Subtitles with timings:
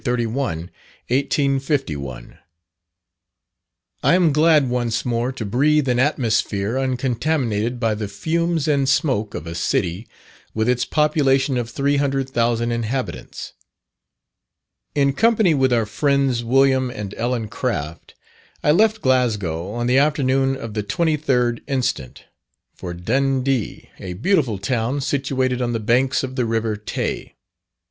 [0.03, 0.71] 31,
[1.11, 2.39] 1851_.
[4.01, 9.35] I am glad once more to breathe an atmosphere uncontaminated by the fumes and smoke
[9.35, 10.07] of a city
[10.55, 13.53] with its population of three hundred thousand inhabitants.
[14.95, 16.89] In company with our friends Wm.
[16.89, 18.15] and Ellen Craft,
[18.63, 22.23] I left Glasgow on the afternoon of the 23d inst.,
[22.73, 27.35] for Dundee, a beautiful town situated on the banks of the river Tay.